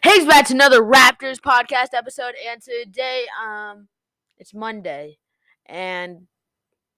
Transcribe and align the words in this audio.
Hey, 0.00 0.10
it's 0.10 0.26
back 0.26 0.46
to 0.46 0.54
another 0.54 0.80
Raptors 0.80 1.40
podcast 1.40 1.88
episode, 1.92 2.34
and 2.48 2.62
today, 2.62 3.24
um, 3.44 3.88
it's 4.36 4.54
Monday, 4.54 5.18
and 5.66 6.28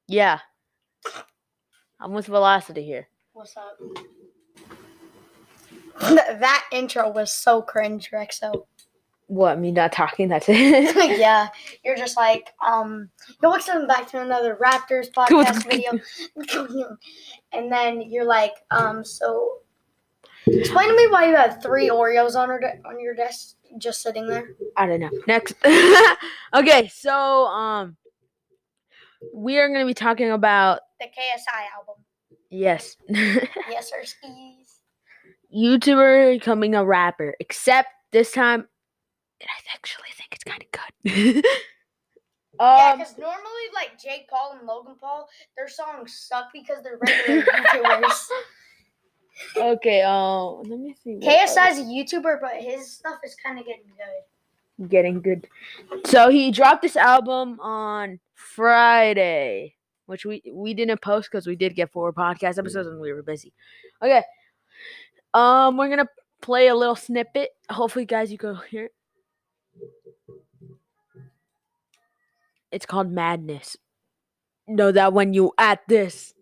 yeah, 0.06 0.40
I'm 1.98 2.12
with 2.12 2.26
Velocity 2.26 2.84
here. 2.84 3.08
What's 3.32 3.56
up? 3.56 3.78
that 6.00 6.66
intro 6.72 7.10
was 7.10 7.32
so 7.32 7.62
cringe, 7.62 8.10
Rexo. 8.10 8.66
What? 9.28 9.58
Me 9.58 9.70
not 9.70 9.92
talking? 9.92 10.28
That's 10.28 10.46
it. 10.50 11.18
yeah, 11.18 11.48
you're 11.82 11.96
just 11.96 12.18
like, 12.18 12.50
um, 12.62 13.08
yo, 13.42 13.48
welcome 13.48 13.86
back 13.86 14.08
to 14.08 14.20
another 14.20 14.58
Raptors 14.62 15.10
podcast 15.10 15.66
video. 15.66 15.98
and 17.52 17.72
then 17.72 18.02
you're 18.02 18.26
like, 18.26 18.56
um, 18.70 19.02
so 19.06 19.60
explain 20.46 20.88
to 20.88 20.94
me 20.96 21.06
why 21.08 21.28
you 21.28 21.36
have 21.36 21.62
three 21.62 21.88
Oreos 21.90 22.34
on, 22.34 22.48
de- 22.60 22.80
on 22.88 23.00
your 23.00 23.14
desk 23.14 23.56
just 23.78 24.02
sitting 24.02 24.26
there. 24.26 24.48
I 24.76 24.86
don't 24.86 25.00
know. 25.00 25.10
Next. 25.26 25.54
okay, 26.54 26.88
so 26.88 27.46
um, 27.46 27.96
we 29.34 29.58
are 29.58 29.68
going 29.68 29.80
to 29.80 29.86
be 29.86 29.94
talking 29.94 30.30
about 30.30 30.80
The 31.00 31.06
KSI 31.06 31.76
album. 31.76 31.94
yes, 32.50 32.96
Yes, 33.08 33.90
sir. 33.90 34.02
Skis. 34.04 34.76
YouTuber 35.54 36.38
becoming 36.38 36.74
a 36.74 36.84
rapper. 36.84 37.34
Except 37.40 37.88
this 38.12 38.32
time, 38.32 38.60
and 39.40 39.48
I 39.48 39.74
actually 39.74 40.08
think 40.16 40.30
it's 40.32 40.44
kind 40.44 40.62
of 40.62 40.70
good. 40.70 41.44
Yeah, 42.60 42.90
um, 42.92 42.98
because 42.98 43.16
normally, 43.16 43.66
like 43.74 43.98
Jake 43.98 44.28
Paul 44.28 44.56
and 44.58 44.66
Logan 44.66 44.94
Paul, 45.00 45.26
their 45.56 45.66
songs 45.68 46.12
suck 46.28 46.48
because 46.52 46.82
they're 46.82 46.98
regular 47.00 47.42
YouTubers. 47.42 48.26
Okay. 49.56 50.02
Um, 50.02 50.62
let 50.64 50.78
me 50.78 50.94
see. 51.02 51.20
KSI's 51.20 51.78
a 51.78 51.82
YouTuber, 51.82 52.40
but 52.40 52.54
his 52.54 52.92
stuff 52.92 53.18
is 53.24 53.36
kind 53.44 53.58
of 53.58 53.66
getting 53.66 53.84
good. 53.96 54.88
getting 54.88 55.20
good. 55.20 55.48
So 56.06 56.28
he 56.28 56.50
dropped 56.50 56.82
this 56.82 56.96
album 56.96 57.58
on 57.60 58.20
Friday, 58.34 59.74
which 60.06 60.24
we 60.24 60.42
we 60.52 60.74
didn't 60.74 61.00
post 61.00 61.30
because 61.30 61.46
we 61.46 61.56
did 61.56 61.74
get 61.74 61.92
four 61.92 62.12
podcast 62.12 62.58
episodes 62.58 62.88
and 62.88 63.00
we 63.00 63.12
were 63.12 63.22
busy. 63.22 63.52
Okay. 64.02 64.22
Um, 65.34 65.76
we're 65.76 65.88
gonna 65.88 66.08
play 66.40 66.68
a 66.68 66.74
little 66.74 66.96
snippet. 66.96 67.50
Hopefully, 67.70 68.04
guys, 68.04 68.32
you 68.32 68.38
can 68.38 68.58
hear 68.70 68.86
it. 68.86 68.94
It's 72.72 72.86
called 72.86 73.10
Madness. 73.10 73.76
Know 74.66 74.92
that 74.92 75.12
when 75.12 75.34
you 75.34 75.52
at 75.58 75.80
this, 75.88 76.34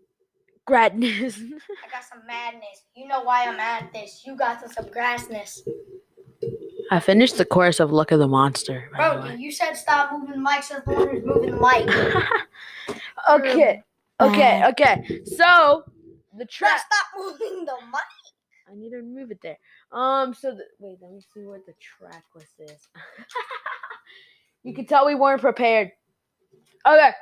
gradness. 0.68 1.38
I 1.38 1.90
got 1.90 2.04
some 2.04 2.26
madness. 2.26 2.84
You 2.94 3.08
know 3.08 3.22
why 3.22 3.46
I'm 3.46 3.58
at 3.58 3.90
this. 3.92 4.22
You 4.26 4.36
got 4.36 4.60
some, 4.60 4.70
some 4.70 4.84
grassness. 4.92 5.62
I 6.90 7.00
finished 7.00 7.38
the 7.38 7.44
chorus 7.44 7.80
of 7.80 7.90
"Look 7.90 8.12
of 8.12 8.18
the 8.18 8.28
Monster." 8.28 8.88
by 8.92 9.14
the 9.14 9.20
Bro, 9.22 9.30
you 9.34 9.50
said 9.50 9.74
stop 9.74 10.12
moving 10.12 10.30
the 10.30 10.36
mic, 10.38 10.62
says 10.62 10.82
the 10.86 10.92
one 10.92 11.08
who's 11.08 11.24
moving 11.24 11.50
the 11.52 11.60
mic. 11.60 12.96
okay, 13.30 13.82
okay, 14.20 14.62
okay. 14.68 15.20
So 15.24 15.84
the 16.36 16.44
Try 16.44 16.68
track. 16.68 16.80
stop 16.80 17.06
moving 17.18 17.64
the 17.64 17.74
mic. 17.90 18.70
I 18.70 18.74
need 18.74 18.90
to 18.90 19.02
move 19.02 19.30
it 19.30 19.40
there. 19.42 19.58
Um, 19.90 20.34
so 20.34 20.52
the, 20.52 20.64
wait, 20.78 20.98
let 21.00 21.10
me 21.10 21.22
see 21.32 21.44
what 21.44 21.64
the 21.64 21.72
track 21.80 22.24
list 22.34 22.52
is. 22.60 22.88
you 24.62 24.74
can 24.74 24.84
tell 24.84 25.06
we 25.06 25.14
weren't 25.14 25.40
prepared. 25.40 25.90
Okay, 26.86 27.12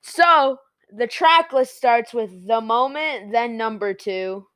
so 0.00 0.58
the 0.96 1.06
track 1.06 1.52
list 1.52 1.76
starts 1.76 2.12
with 2.12 2.46
the 2.46 2.60
moment, 2.60 3.32
then 3.32 3.56
number 3.56 3.94
two, 3.94 4.46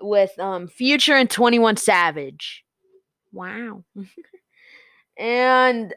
with 0.00 0.38
um 0.38 0.68
Future 0.68 1.14
and 1.14 1.30
Twenty 1.30 1.58
One 1.58 1.76
Savage. 1.76 2.64
Wow. 3.32 3.84
and 5.18 5.94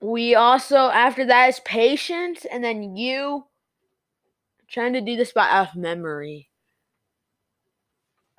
we 0.00 0.34
also 0.34 0.76
after 0.76 1.24
that 1.26 1.48
is 1.48 1.60
Patience, 1.60 2.46
and 2.50 2.62
then 2.62 2.96
you 2.96 3.44
trying 4.68 4.92
to 4.94 5.00
do 5.00 5.16
this 5.16 5.32
by 5.32 5.48
off 5.48 5.74
memory. 5.74 6.48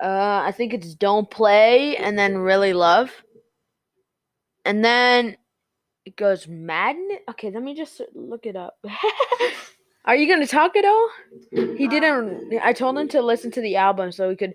Uh, 0.00 0.42
I 0.44 0.52
think 0.52 0.74
it's 0.74 0.94
Don't 0.94 1.28
Play 1.28 1.96
and 1.96 2.18
then 2.18 2.38
Really 2.38 2.72
Love. 2.72 3.10
And 4.64 4.84
then 4.84 5.36
it 6.08 6.16
goes 6.16 6.48
Madness. 6.48 7.18
Okay, 7.28 7.50
let 7.50 7.62
me 7.62 7.74
just 7.74 8.00
look 8.14 8.46
it 8.46 8.56
up. 8.56 8.78
Are 10.06 10.16
you 10.16 10.26
to 10.40 10.46
talk 10.46 10.74
at 10.74 10.86
all? 10.86 11.10
He 11.50 11.86
didn't. 11.86 12.58
I 12.64 12.72
told 12.72 12.96
him 12.98 13.08
to 13.08 13.20
listen 13.20 13.50
to 13.50 13.60
the 13.60 13.76
album 13.76 14.10
so 14.10 14.26
we 14.30 14.36
could 14.36 14.54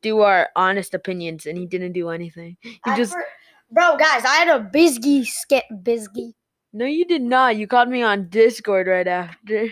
do 0.00 0.20
our 0.20 0.48
honest 0.56 0.94
opinions, 0.94 1.44
and 1.44 1.58
he 1.58 1.66
didn't 1.66 1.92
do 1.92 2.08
anything. 2.08 2.56
He 2.62 2.80
I 2.86 2.96
just. 2.96 3.12
for- 3.12 3.24
Bro, 3.70 3.96
guys, 3.98 4.24
I 4.24 4.36
had 4.36 4.48
a 4.48 4.64
Bisgee 4.64 5.26
skip 5.26 5.64
Bisgee. 5.70 6.32
No, 6.72 6.86
you 6.86 7.04
did 7.04 7.20
not. 7.20 7.56
You 7.56 7.66
called 7.66 7.88
me 7.90 8.00
on 8.00 8.28
Discord 8.30 8.86
right 8.86 9.06
after. 9.08 9.68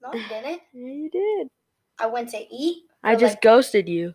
No, 0.00 0.14
you 0.14 0.22
didn't. 0.28 0.60
Yeah, 0.72 0.92
you 0.92 1.10
did. 1.10 1.48
I 1.98 2.06
went 2.06 2.30
to 2.30 2.38
eat. 2.38 2.84
I 3.04 3.14
just 3.14 3.34
like, 3.34 3.42
ghosted 3.42 3.88
you. 3.90 4.14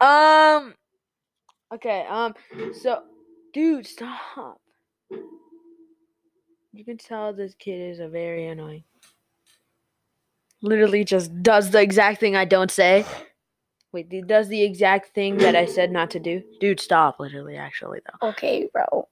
um. 0.00 0.74
Okay. 1.72 2.06
Um. 2.08 2.34
So, 2.74 3.02
dude, 3.52 3.86
stop. 3.86 4.60
You 6.72 6.84
can 6.84 6.98
tell 6.98 7.32
this 7.32 7.54
kid 7.54 7.80
is 7.92 8.00
a 8.00 8.08
very 8.08 8.48
annoying. 8.48 8.84
Literally, 10.62 11.04
just 11.04 11.42
does 11.42 11.70
the 11.70 11.80
exact 11.80 12.20
thing 12.20 12.36
I 12.36 12.44
don't 12.44 12.70
say. 12.70 13.04
Wait, 13.92 14.08
he 14.10 14.22
does 14.22 14.48
the 14.48 14.62
exact 14.62 15.14
thing 15.14 15.36
that 15.38 15.54
I 15.54 15.66
said 15.66 15.92
not 15.92 16.10
to 16.12 16.18
do. 16.18 16.42
Dude, 16.60 16.80
stop. 16.80 17.20
Literally, 17.20 17.56
actually, 17.56 18.00
though. 18.06 18.28
Okay, 18.30 18.68
bro. 18.72 19.08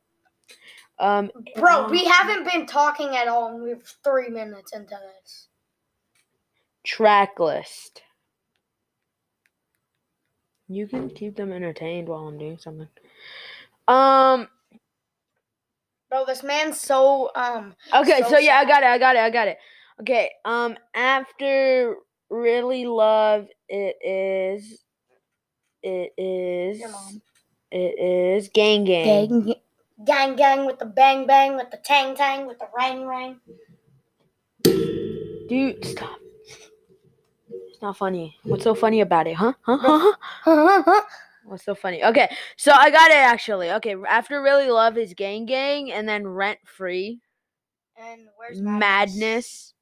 Um. 0.98 1.30
Bro, 1.56 1.88
we 1.88 2.04
haven't 2.04 2.44
been 2.50 2.66
talking 2.66 3.16
at 3.16 3.28
all, 3.28 3.48
and 3.48 3.62
we're 3.62 3.80
three 4.04 4.28
minutes 4.28 4.72
into 4.72 4.96
this. 5.22 5.48
track 6.84 7.38
list. 7.38 8.02
You 10.74 10.86
can 10.86 11.10
keep 11.10 11.36
them 11.36 11.52
entertained 11.52 12.08
while 12.08 12.26
I'm 12.28 12.38
doing 12.38 12.58
something. 12.58 12.88
Um. 13.88 14.48
Bro, 16.10 16.26
this 16.26 16.42
man's 16.42 16.80
so 16.80 17.30
um. 17.34 17.74
Okay, 17.94 18.22
so, 18.22 18.30
So 18.30 18.38
yeah, 18.38 18.56
I 18.56 18.64
got 18.64 18.82
it. 18.82 18.86
I 18.86 18.98
got 18.98 19.16
it. 19.16 19.20
I 19.20 19.30
got 19.30 19.48
it. 19.48 19.58
Okay. 20.00 20.30
Um. 20.44 20.76
After 20.94 21.96
really 22.30 22.86
love, 22.86 23.48
it 23.68 23.96
is. 24.04 24.82
It 25.82 26.12
is. 26.16 26.80
Your 26.80 26.90
mom. 26.90 27.22
It 27.72 27.98
is 27.98 28.48
gang 28.48 28.84
gang. 28.84 29.28
Gang, 29.28 29.54
gang, 30.04 30.36
gang 30.36 30.66
with 30.66 30.78
the 30.78 30.84
bang, 30.84 31.26
bang 31.26 31.56
with 31.56 31.70
the 31.70 31.78
tang, 31.78 32.14
tang 32.14 32.46
with 32.46 32.58
the 32.58 32.68
rang, 32.76 33.06
rang. 33.06 33.40
Dude, 35.48 35.82
stop. 35.84 36.21
Not 37.82 37.96
funny. 37.96 38.36
What's 38.44 38.62
so 38.62 38.76
funny 38.76 39.00
about 39.00 39.26
it, 39.26 39.34
huh? 39.34 39.54
Huh? 39.62 39.76
huh? 39.82 40.12
huh? 40.44 40.82
huh? 40.86 41.02
What's 41.44 41.64
so 41.64 41.74
funny? 41.74 42.04
Okay, 42.04 42.28
so 42.56 42.70
I 42.70 42.90
got 42.90 43.10
it 43.10 43.16
actually. 43.16 43.72
Okay, 43.72 43.96
after 44.08 44.40
really 44.40 44.70
love 44.70 44.96
is 44.96 45.14
gang 45.14 45.46
gang, 45.46 45.90
and 45.90 46.08
then 46.08 46.24
rent 46.26 46.60
free, 46.64 47.18
and 47.96 48.28
where's 48.36 48.60
madness, 48.62 49.74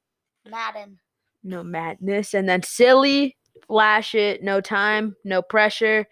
Madden. 0.49 0.97
no 1.43 1.63
madness, 1.63 2.33
and 2.33 2.49
then 2.49 2.63
silly, 2.63 3.37
flash 3.67 4.15
it, 4.15 4.41
no 4.41 4.59
time, 4.59 5.15
no 5.23 5.43
pressure, 5.43 6.07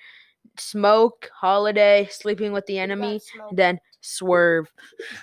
smoke, 0.59 1.31
holiday, 1.33 2.07
sleeping 2.11 2.51
with 2.51 2.67
the 2.67 2.77
enemy, 2.77 3.13
Got 3.13 3.21
smoke. 3.23 3.47
and 3.49 3.57
then 3.57 3.79
swerve. 4.01 4.71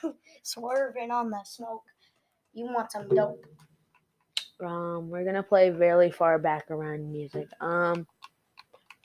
Swerving 0.42 1.10
on 1.12 1.30
the 1.30 1.42
smoke. 1.44 1.84
You 2.52 2.66
want 2.66 2.90
some 2.90 3.08
dope? 3.08 3.44
Um, 4.64 5.10
we're 5.10 5.24
gonna 5.24 5.42
play 5.42 5.70
really 5.70 6.10
far 6.10 6.38
back 6.38 6.70
around 6.70 7.12
music. 7.12 7.48
Um, 7.60 8.06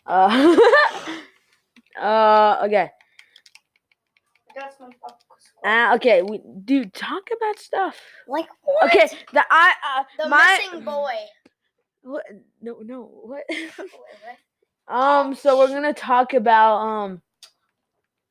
uh, 0.05 0.57
uh, 2.01 2.57
okay. 2.65 2.89
Uh, 5.65 5.93
okay, 5.95 6.21
we 6.21 6.41
dude 6.65 6.93
talk 6.93 7.23
about 7.35 7.59
stuff. 7.59 7.97
Like 8.27 8.47
what? 8.63 8.85
Okay, 8.85 9.07
the 9.33 9.45
I 9.49 9.73
uh 9.97 10.03
The 10.23 10.29
my 10.29 10.59
missing 10.61 10.85
boy. 10.85 11.13
what 12.03 12.23
no 12.61 12.79
no 12.83 13.01
what 13.23 13.43
um 14.87 15.35
so 15.35 15.57
we're 15.59 15.67
gonna 15.67 15.93
talk 15.93 16.33
about 16.33 16.77
um 16.77 17.21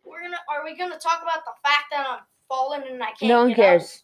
We're 0.05 0.23
gonna. 0.23 0.37
Are 0.51 0.65
we 0.65 0.77
gonna 0.77 0.99
talk 0.99 1.23
about 1.23 1.45
the 1.45 1.53
fact 1.63 1.85
that 1.93 2.07
I'm 2.09 2.19
falling 2.49 2.83
and 2.91 3.03
I 3.03 3.13
can't? 3.13 3.23
no 3.23 3.43
one 3.45 3.55
cares 3.55 4.03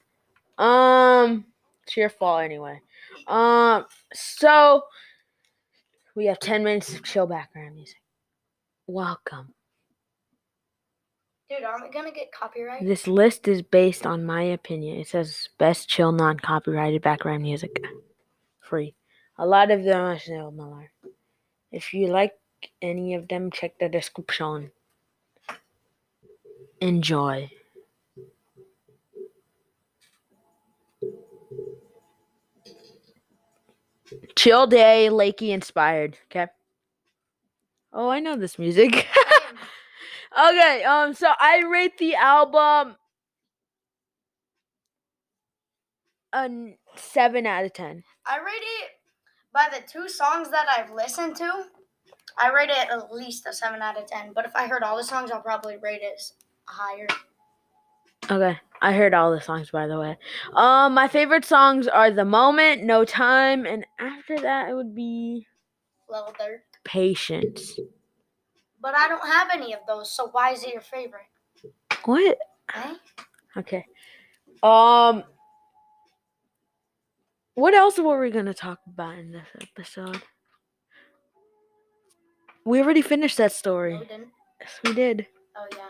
um 0.59 1.45
it's 1.87 1.97
your 1.97 2.09
fault 2.09 2.43
anyway 2.43 2.81
um 3.27 3.85
so 4.13 4.83
we 6.15 6.27
have 6.27 6.39
10 6.39 6.65
minutes 6.65 6.95
of 6.95 7.03
chill 7.03 7.27
background 7.27 7.75
music 7.75 8.01
welcome 8.87 9.53
Dude, 11.49 11.63
aren't 11.63 11.85
we 11.85 11.91
gonna 11.91 12.11
get 12.11 12.33
copyright? 12.33 12.85
this 12.85 13.07
list 13.07 13.47
is 13.47 13.63
based 13.63 14.05
on 14.05 14.27
my 14.27 14.43
opinion 14.43 14.99
it 14.99 15.09
says 15.09 15.49
best 15.59 15.89
chill 15.89 16.13
non-copyrighted 16.13 17.03
background 17.03 17.43
music 17.43 17.85
free 18.61 18.95
a 19.39 19.47
lot 19.47 19.71
of 19.71 19.85
them 19.85 20.01
are 20.01 20.19
still 20.19 20.51
Miller. 20.51 20.91
If 21.71 21.93
you 21.93 22.07
like 22.09 22.33
any 22.81 23.15
of 23.15 23.29
them, 23.29 23.51
check 23.51 23.79
the 23.79 23.89
description. 23.89 24.71
Enjoy. 26.81 27.51
Chill 34.37 34.67
day, 34.67 35.09
Lakey 35.11 35.51
inspired. 35.51 36.19
Okay. 36.27 36.47
Oh, 37.93 38.09
I 38.09 38.21
know 38.21 38.37
this 38.37 38.59
music. 38.59 39.07
okay, 40.39 40.85
um, 40.85 41.15
so 41.15 41.33
I 41.41 41.63
rate 41.71 41.97
the 41.99 42.15
album 42.15 42.97
a 46.33 46.49
seven 46.97 47.47
out 47.47 47.65
of 47.65 47.73
ten. 47.73 48.05
I 48.27 48.39
rate 48.39 48.53
it 48.83 48.91
by 49.53 49.69
the 49.73 49.81
two 49.91 50.09
songs 50.09 50.51
that 50.51 50.67
I've 50.69 50.93
listened 50.93 51.37
to. 51.37 51.65
I 52.39 52.53
rate 52.53 52.69
it 52.69 52.91
at 52.91 53.13
least 53.13 53.47
a 53.47 53.53
seven 53.53 53.81
out 53.81 53.97
of 53.99 54.07
ten. 54.07 54.33
But 54.35 54.45
if 54.45 54.55
I 54.55 54.67
heard 54.67 54.83
all 54.83 54.97
the 54.97 55.05
songs, 55.05 55.31
I'll 55.31 55.41
probably 55.41 55.77
rate 55.79 56.03
it 56.03 56.21
higher. 56.67 57.07
Okay. 58.31 58.59
I 58.83 58.93
heard 58.93 59.15
all 59.15 59.31
the 59.33 59.41
songs 59.41 59.71
by 59.71 59.87
the 59.87 59.99
way. 59.99 60.19
Um 60.55 60.95
my 60.95 61.09
favorite 61.09 61.45
songs 61.45 61.87
are 61.89 62.11
The 62.11 62.25
Moment, 62.25 62.83
No 62.83 63.05
Time, 63.05 63.67
and 63.67 63.87
after 63.99 64.39
that 64.41 64.69
it 64.71 64.75
would 64.75 64.95
be 64.95 65.47
Level 66.09 66.35
third. 66.39 66.61
Patience. 66.85 67.79
But 68.81 68.95
I 68.95 69.09
don't 69.09 69.27
have 69.27 69.49
any 69.53 69.73
of 69.73 69.81
those, 69.89 70.11
so 70.13 70.29
why 70.31 70.53
is 70.53 70.63
it 70.63 70.73
your 70.73 70.83
favorite? 70.83 71.23
What? 72.05 72.39
Eh? 72.75 72.95
Okay. 73.57 73.87
Um 74.63 75.25
What 77.55 77.73
else 77.75 77.99
were 77.99 78.21
we 78.21 78.31
gonna 78.31 78.55
talk 78.55 78.81
about 78.87 79.17
in 79.19 79.33
this 79.33 79.49
episode? 79.61 80.23
We 82.65 82.81
already 82.81 83.03
finished 83.03 83.39
that 83.39 83.45
No, 83.53 83.57
story. 83.63 83.99
we 83.99 84.05
didn't. 84.05 84.29
Yes, 84.61 84.81
we 84.85 84.93
did. 84.95 85.27
Oh 85.57 85.67
yeah. 85.77 85.89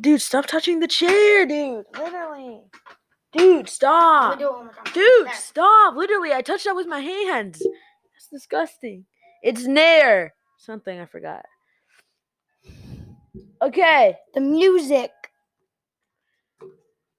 Dude, 0.00 0.22
stop 0.22 0.46
touching 0.46 0.80
the 0.80 0.88
chair, 0.88 1.46
dude. 1.46 1.84
Literally. 1.96 2.62
Dude, 3.32 3.68
stop. 3.68 4.38
do 4.38 4.46
it 4.46 4.52
one 4.52 4.64
more 4.66 4.74
time. 4.74 4.92
Dude, 4.94 5.26
There. 5.26 5.34
stop. 5.34 5.94
Literally, 5.94 6.32
I 6.32 6.42
touched 6.42 6.64
that 6.64 6.74
with 6.74 6.86
my 6.86 7.00
hands. 7.00 7.58
That's 7.60 8.28
disgusting. 8.32 9.04
It's 9.42 9.66
Nair. 9.66 10.34
Something 10.58 10.98
I 11.00 11.06
forgot. 11.06 11.44
Okay. 13.62 14.16
The 14.34 14.40
music. 14.40 15.12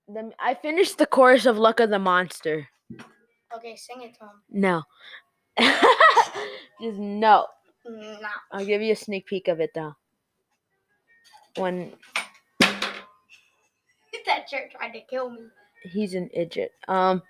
The, 0.08 0.32
I 0.40 0.56
finished 0.56 0.98
the 0.98 1.06
chorus 1.06 1.46
of 1.46 1.58
Luck 1.58 1.80
of 1.80 1.90
the 1.90 2.00
Monster. 2.00 2.68
Okay, 3.56 3.76
sing 3.76 4.02
it 4.02 4.16
to 4.16 4.26
him. 4.26 4.42
No. 4.50 4.84
Just 6.82 6.98
no. 6.98 7.48
No. 7.86 8.28
I'll 8.52 8.66
give 8.66 8.82
you 8.82 8.94
a 8.94 8.96
sneak 8.96 9.26
peek 9.26 9.48
of 9.48 9.60
it 9.60 9.72
though. 9.74 9.94
When 11.58 11.94
that 14.26 14.50
jerk 14.50 14.72
tried 14.72 14.92
to 14.94 15.02
kill 15.10 15.30
me. 15.30 15.42
he's 15.84 16.14
an 16.14 16.30
idiot. 16.34 16.72
Um 16.88 17.22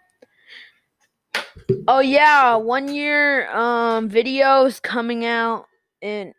Oh 1.88 2.00
yeah, 2.00 2.56
one 2.56 2.94
year 2.94 3.50
um 3.52 4.10
videos 4.10 4.82
coming 4.82 5.26
out 5.26 5.66
in 6.02 6.34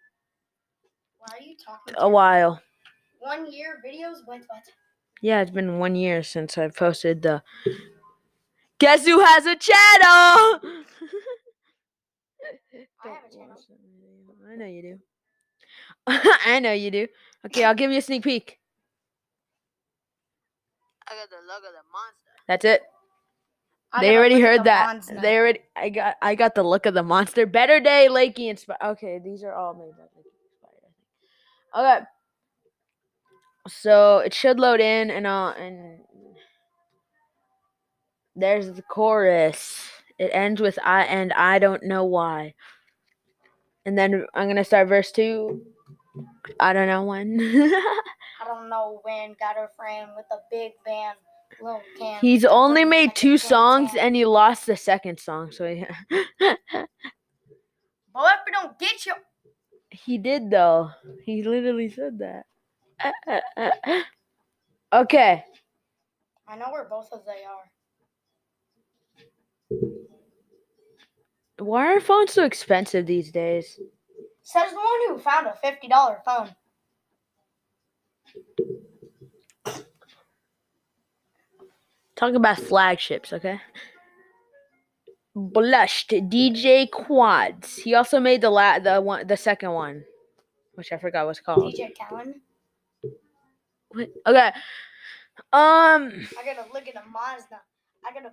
Why 1.19 1.37
are 1.37 1.43
you 1.43 1.57
talking? 1.65 1.95
a 1.99 2.09
while. 2.09 2.61
One 3.21 3.51
year 3.53 3.81
videos? 3.87 4.17
What? 4.25 4.41
What? 4.49 4.65
Yeah, 5.21 5.41
it's 5.43 5.51
been 5.51 5.79
one 5.79 5.95
year 5.95 6.23
since 6.23 6.59
I 6.59 6.69
posted 6.69 7.23
the 7.23 7.43
Guess 8.79 9.07
who 9.07 9.21
has 9.21 9.47
a 9.47 9.55
channel? 9.55 10.61
I 13.05 13.09
have 13.09 13.19
a 13.31 13.35
channel. 13.35 13.57
I 14.53 14.57
know 14.57 14.67
you 14.67 14.83
do. 14.83 14.99
I 16.47 16.59
know 16.61 16.73
you 16.73 16.91
do. 16.91 17.07
Okay, 17.47 17.65
I'll 17.65 17.75
give 17.77 17.93
you 17.93 17.99
a 17.99 18.03
sneak 18.03 18.25
peek. 18.25 18.59
I 21.13 21.17
got 21.17 21.31
the 21.31 21.37
look 21.47 21.59
of 21.59 21.73
the 21.73 21.85
monster. 21.93 22.31
That's 22.49 22.65
it. 22.65 22.83
I 23.93 24.01
they 24.01 24.17
already 24.17 24.41
heard 24.41 24.61
the 24.61 24.65
that. 24.65 24.87
monster. 24.87 25.19
They 25.21 25.37
already. 25.37 25.61
I 25.77 25.91
got. 25.91 26.17
I 26.23 26.35
got 26.35 26.55
the 26.55 26.63
look 26.63 26.87
of 26.87 26.95
the 26.95 27.03
monster. 27.03 27.45
Better 27.47 27.81
day, 27.81 28.09
Lakey, 28.11 28.49
and 28.49 28.59
Sp- 28.59 28.81
Okay, 28.83 29.21
these 29.23 29.45
are 29.45 29.53
all 29.53 29.75
made 29.75 29.93
by 29.97 30.05
Lakey 30.05 30.33
Inspired. 31.75 31.99
Okay. 31.99 32.07
So 33.69 34.19
it 34.19 34.33
should 34.33 34.59
load 34.59 34.81
in, 34.81 35.11
and 35.11 35.27
uh, 35.27 35.55
and 35.59 36.01
there's 38.35 38.73
the 38.73 38.83
chorus. 38.83 39.89
It 40.19 40.31
ends 40.33 40.61
with 40.61 40.79
I 40.85 41.03
and 41.03 41.33
I 41.35 41.59
don't 41.59 41.83
know 41.83 42.05
why. 42.05 42.55
And 43.85 43.99
then 43.99 44.25
I'm 44.35 44.49
gonna 44.49 44.65
start 44.65 44.89
verse 44.89 45.13
two. 45.13 45.63
I 46.61 46.73
don't 46.73 46.89
know 46.89 47.05
when. 47.05 47.39
I 47.41 48.45
don't 48.45 48.69
know 48.69 49.01
when. 49.03 49.35
Got 49.39 49.57
a 49.57 49.69
friend 49.77 50.11
with 50.17 50.27
a 50.33 50.39
big 50.51 50.73
band. 50.85 51.17
Little. 51.61 51.83
He's 52.21 52.45
only 52.45 52.85
made 52.85 53.15
two 53.15 53.37
songs, 53.37 53.91
can. 53.91 54.01
and 54.01 54.17
he 54.17 54.25
lost 54.25 54.67
the 54.67 54.77
second 54.77 55.21
song. 55.21 55.53
So 55.53 55.67
yeah. 55.67 55.95
Boy, 56.11 56.25
if 58.27 58.41
we 58.47 58.53
don't 58.53 58.79
get 58.79 59.05
you. 59.07 59.13
He 59.91 60.19
did 60.19 60.51
though. 60.51 60.91
He 61.25 61.43
literally 61.43 61.91
said 61.91 62.21
that. 62.21 62.47
okay. 64.93 65.45
I 66.49 66.57
know 66.57 66.71
where 66.71 66.89
both 66.89 67.09
of 67.13 67.25
they 67.25 67.45
are. 67.45 67.71
Why 71.59 71.95
are 71.95 72.01
phones 72.01 72.33
so 72.33 72.45
expensive 72.45 73.07
these 73.07 73.31
days? 73.31 73.79
Says 74.43 74.71
the 74.71 74.77
one 74.77 75.01
who 75.09 75.19
found 75.19 75.47
a 75.47 75.55
fifty 75.55 75.89
dollar 75.89 76.21
phone. 76.25 76.55
Talk 82.17 82.35
about 82.35 82.59
flagships, 82.59 83.33
okay? 83.33 83.61
Blushed 85.35 86.11
DJ 86.11 86.91
Quads. 86.91 87.77
He 87.77 87.95
also 87.95 88.21
made 88.21 88.43
the 88.43 88.51
la- 88.51 88.79
the 88.79 89.01
one 89.01 89.27
the 89.27 89.37
second 89.37 89.73
one, 89.73 90.05
which 90.75 90.93
I 90.93 90.99
forgot 90.99 91.27
what's 91.27 91.41
called. 91.41 91.73
DJ 91.75 91.91
Callen. 91.97 92.35
What? 93.89 94.11
Okay. 94.27 94.49
Um 95.53 96.27
I 96.39 96.45
gotta 96.45 96.67
look 96.73 96.87
at 96.87 96.95
the 96.95 97.03
Mazda. 97.11 97.61
I 98.05 98.13
gotta. 98.13 98.33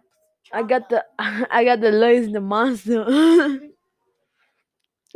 I 0.52 0.64
got 0.64 0.90
the 0.90 1.06
I 1.52 1.64
got 1.64 1.80
the 1.82 1.92
Lays 1.92 2.32
the 2.32 2.42
monster. 2.42 3.06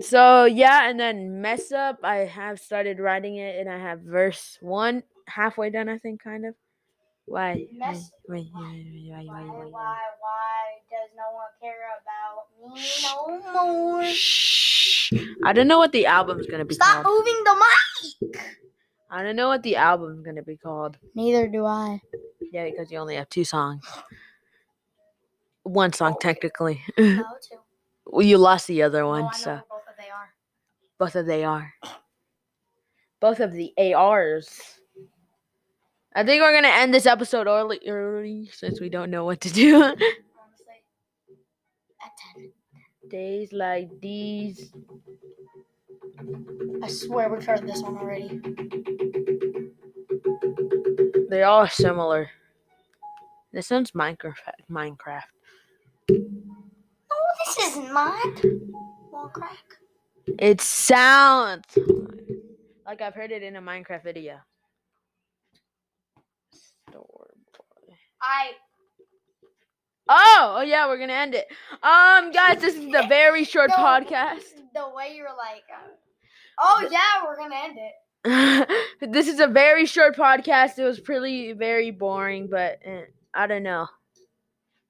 so 0.01 0.45
yeah, 0.45 0.89
and 0.89 0.99
then 0.99 1.41
mess 1.41 1.71
up. 1.71 1.99
I 2.03 2.17
have 2.17 2.59
started 2.59 2.99
writing 2.99 3.37
it, 3.37 3.59
and 3.59 3.69
I 3.69 3.77
have 3.77 4.01
verse 4.01 4.57
one 4.61 5.03
halfway 5.27 5.69
done. 5.69 5.89
I 5.89 5.97
think 5.97 6.21
kind 6.23 6.45
of. 6.45 6.55
Why? 7.25 7.67
Mess- 7.73 8.11
wait, 8.27 8.47
wait, 8.47 8.49
Why, 8.53 8.63
wait, 8.63 9.27
wait, 9.29 9.71
why, 9.71 9.97
why 10.19 10.61
does 10.91 11.09
no 11.15 11.23
one 11.33 11.47
care 11.61 11.87
about 12.01 12.75
me 12.75 12.83
no 13.01 13.53
more? 13.53 14.03
Shh. 14.03 15.13
I 15.45 15.53
don't 15.53 15.69
know 15.69 15.77
what 15.77 15.93
the 15.93 16.05
album's 16.05 16.47
gonna 16.47 16.65
be 16.65 16.75
Stop 16.75 17.03
called. 17.03 17.15
moving 17.15 17.43
the 17.45 17.63
mic. 18.33 18.45
I 19.09 19.23
don't 19.23 19.37
know 19.37 19.47
what 19.47 19.63
the 19.63 19.77
album's 19.77 20.21
gonna 20.25 20.43
be 20.43 20.57
called. 20.57 20.97
Neither 21.15 21.47
do 21.47 21.65
I. 21.65 22.01
Yeah, 22.51 22.65
because 22.65 22.91
you 22.91 22.97
only 22.97 23.15
have 23.15 23.29
two 23.29 23.45
songs. 23.45 23.85
One 25.63 25.93
song 25.93 26.13
oh. 26.15 26.19
technically. 26.19 26.81
Oh, 26.97 27.03
no, 27.03 27.23
too. 27.41 27.57
well, 28.05 28.25
you 28.25 28.37
lost 28.37 28.67
the 28.67 28.81
other 28.83 29.03
Oh, 29.03 29.09
one, 29.09 29.21
know 29.23 29.29
so 29.33 29.51
where 29.51 29.63
both 29.69 29.79
of 29.89 29.95
they 29.97 30.09
are. 30.09 30.29
Both 31.03 31.15
of 31.17 31.25
they 31.25 31.43
are. 31.43 31.73
Both 33.19 33.41
of 33.41 33.51
the 33.51 33.73
ARs. 33.77 34.79
I 36.15 36.23
think 36.23 36.41
we're 36.41 36.55
gonna 36.55 36.69
end 36.69 36.93
this 36.93 37.05
episode 37.05 37.45
early, 37.45 37.81
early 37.85 38.49
since 38.53 38.79
we 38.79 38.87
don't 38.87 39.11
know 39.11 39.25
what 39.25 39.41
to 39.41 39.51
do. 39.51 39.83
Honestly, 39.83 40.05
at 42.01 42.11
ten. 42.37 42.51
Days 43.09 43.51
like 43.51 43.89
these. 43.99 44.71
I 46.81 46.87
swear 46.87 47.27
we've 47.27 47.45
heard 47.45 47.67
this 47.67 47.81
one 47.81 47.97
already. 47.97 48.39
They 51.29 51.43
all 51.43 51.63
are 51.63 51.69
similar. 51.69 52.29
This 53.51 53.69
one's 53.71 53.91
Minecraft. 53.91 54.35
Minecraft. 54.71 55.23
No, 56.09 57.17
this 57.45 57.57
isn't 57.59 57.91
mine. 57.91 58.71
Wall 59.11 59.29
crack. 59.33 59.82
It 60.39 60.61
sounds 60.61 61.65
like 62.85 63.01
I've 63.01 63.13
heard 63.13 63.31
it 63.31 63.43
in 63.43 63.55
a 63.55 63.61
Minecraft 63.61 64.03
video. 64.03 64.39
I. 68.23 68.51
Oh, 70.09 70.55
oh 70.57 70.61
yeah, 70.61 70.87
we're 70.87 70.97
gonna 70.97 71.13
end 71.13 71.35
it. 71.35 71.47
Um, 71.81 72.31
guys, 72.31 72.59
this 72.59 72.75
is 72.75 72.91
the 72.91 73.05
very 73.09 73.43
short 73.43 73.69
No, 73.69 73.75
podcast. 73.75 74.43
The 74.73 74.89
way 74.93 75.13
you're 75.15 75.27
like. 75.27 75.63
Uh, 75.71 75.89
oh 76.59 76.87
yeah, 76.89 77.23
we're 77.25 77.37
gonna 77.37 77.55
end 77.55 77.77
it. 77.79 77.91
this 79.11 79.27
is 79.27 79.39
a 79.39 79.47
very 79.47 79.85
short 79.85 80.15
podcast. 80.15 80.79
It 80.79 80.85
was 80.85 80.99
pretty 80.99 81.53
very 81.53 81.91
boring, 81.91 82.47
but 82.47 82.79
eh, 82.83 83.03
I 83.33 83.47
don't 83.47 83.63
know. 83.63 83.87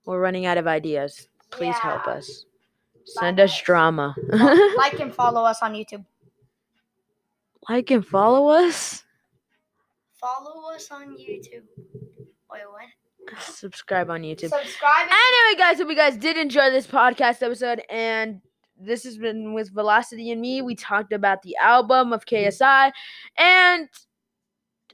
We're 0.06 0.20
running 0.20 0.46
out 0.46 0.58
of 0.58 0.68
ideas. 0.68 1.28
Please 1.50 1.76
help 1.78 2.08
us. 2.08 2.46
Send 3.06 3.40
us 3.40 3.62
drama. 3.62 4.16
like 4.78 5.00
and 5.00 5.14
follow 5.14 5.44
us 5.44 5.60
on 5.62 5.74
YouTube. 5.74 6.06
like 7.70 7.92
and 7.92 8.06
follow 8.06 8.48
us. 8.50 9.04
Follow 10.20 10.74
us 10.74 10.90
on 10.92 11.18
YouTube. 11.18 11.64
Wait, 12.52 12.62
what? 12.70 13.42
Subscribe 13.42 14.10
on 14.10 14.22
YouTube. 14.22 14.50
Subscribe. 14.50 15.08
Anyway, 15.10 15.58
guys, 15.58 15.78
hope 15.80 15.90
you 15.90 15.96
guys 15.96 16.18
did 16.18 16.38
enjoy 16.38 16.70
this 16.70 16.88
podcast 16.88 17.42
episode, 17.42 17.82
and 17.90 18.42
this 18.80 19.04
has 19.04 19.18
been 19.18 19.54
with 19.54 19.72
Velocity 19.74 20.32
and 20.32 20.42
me. 20.42 20.62
We 20.62 20.76
talked 20.76 21.14
about 21.14 21.42
the 21.42 21.56
album 21.62 22.14
of 22.14 22.26
KSI 22.26 22.92
and 23.38 23.88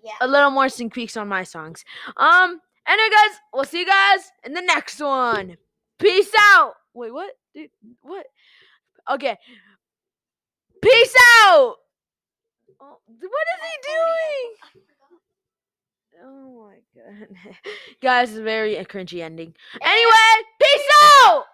Yeah. 0.04 0.12
a 0.22 0.28
little 0.28 0.52
more 0.52 0.70
sneak 0.70 0.94
peeks 0.94 1.18
on 1.18 1.28
my 1.28 1.44
songs. 1.44 1.84
Um, 2.18 2.60
anyway, 2.88 3.10
guys, 3.16 3.38
we'll 3.54 3.64
see 3.66 3.80
you 3.80 3.86
guys 3.88 4.32
in 4.44 4.54
the 4.54 4.62
next 4.62 5.00
one. 5.00 5.58
Peace 6.00 6.32
out. 6.54 6.74
Wait, 7.00 7.14
what? 7.14 7.32
Dude, 7.56 7.70
what? 8.02 8.26
Okay. 9.10 9.38
Peace 10.82 11.16
out. 11.46 11.76
Oh, 12.82 12.98
what 13.08 13.48
is 13.56 13.62
he 13.62 13.78
oh, 13.88 14.06
doing? 14.44 14.84
Oh 16.26 16.68
my 16.68 16.80
god. 16.94 17.54
Guys, 18.02 18.32
it's 18.32 18.40
a 18.40 18.44
very 18.44 18.78
uh, 18.78 18.84
cringy 18.84 19.22
ending. 19.22 19.54
Anyway, 19.82 20.46
peace 20.62 20.88
out! 21.24 21.46